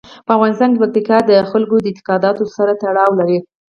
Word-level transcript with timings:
په 0.25 0.31
افغانستان 0.37 0.69
کې 0.71 0.81
پکتیکا 0.83 1.17
د 1.29 1.31
خلکو 1.51 1.75
د 1.79 1.85
اعتقاداتو 1.89 2.43
سره 2.55 2.71
تړاو 2.81 3.11
لري. 3.19 3.37